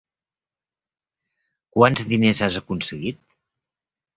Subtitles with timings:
[1.77, 3.21] Quants diners has aconseguit?